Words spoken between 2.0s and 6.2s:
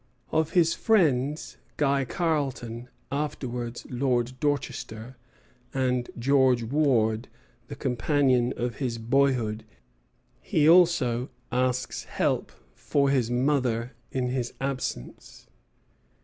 Carleton, afterwards Lord Dorchester, and